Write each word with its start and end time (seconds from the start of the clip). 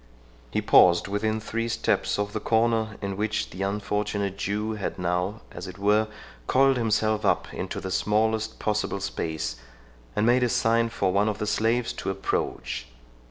He 0.49 0.63
paused 0.63 1.07
within 1.07 1.39
three 1.39 1.67
steps 1.67 2.17
of 2.17 2.33
the 2.33 2.39
corner 2.39 2.97
in 3.03 3.17
which 3.17 3.51
the 3.51 3.61
unfortunate 3.61 4.35
Jew 4.35 4.71
had 4.71 4.97
now, 4.97 5.41
as 5.51 5.67
it 5.67 5.77
were, 5.77 6.07
coiled 6.47 6.75
himself 6.77 7.23
up 7.23 7.53
into 7.53 7.79
the 7.79 7.91
smallest 7.91 8.57
possible 8.57 8.99
space, 8.99 9.57
and 10.15 10.25
made 10.25 10.41
a 10.41 10.49
sign 10.49 10.89
for 10.89 11.13
one 11.13 11.29
of 11.29 11.37
the 11.37 11.45
slaves 11.45 11.93
to 11.93 12.09
approach. 12.09 12.87